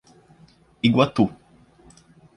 [0.87, 1.25] Iguatu